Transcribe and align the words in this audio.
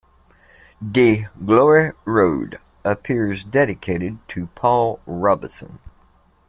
"De 0.83 1.27
Glory 1.45 1.91
Road" 2.05 2.57
appears 2.83 3.43
dedicated 3.43 4.17
to 4.29 4.47
Paul 4.55 4.99
Robeson. 5.05 5.77